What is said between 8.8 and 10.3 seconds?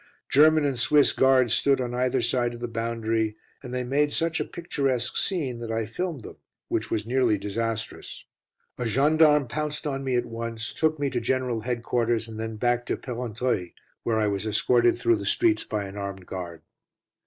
gendarme pounced on me at